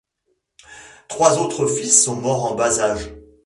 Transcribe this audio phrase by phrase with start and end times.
[1.09, 3.13] Trois autres fils sont morts en bas-âge.